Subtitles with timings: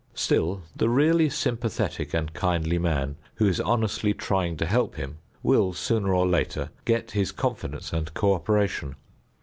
[0.15, 5.73] Still the really sympathetic and kindly man who is honestly trying to help him will
[5.73, 8.95] sooner or later get his confidence and coöperation.